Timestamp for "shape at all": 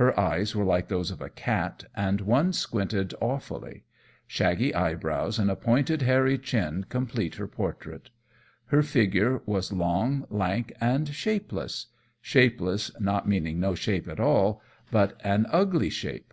13.74-14.62